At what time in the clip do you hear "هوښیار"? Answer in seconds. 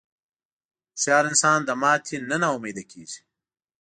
0.95-1.23